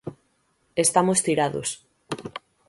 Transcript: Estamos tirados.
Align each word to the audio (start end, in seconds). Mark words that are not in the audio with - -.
Estamos 0.85 1.23
tirados. 1.27 1.69